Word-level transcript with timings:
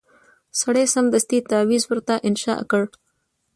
سړي 0.59 0.83
سمدستي 0.93 1.37
تعویذ 1.49 1.83
ورته 1.87 2.13
انشاء 2.29 2.59
کړ 2.71 2.83